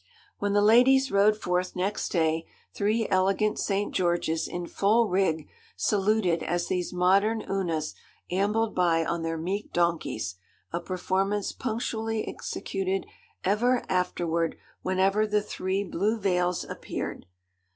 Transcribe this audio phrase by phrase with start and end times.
[0.39, 3.93] When the ladies rode forth next day, three elegant St.
[3.93, 7.93] Georges in full rig saluted as these modern Unas
[8.31, 10.37] ambled by on their meek donkeys
[10.73, 13.05] a performance punctually executed
[13.43, 17.27] ever afterward whenever the three blue veils appeared.